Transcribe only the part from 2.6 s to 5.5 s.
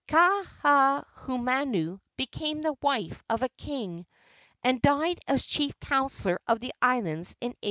the wife of a king, and died as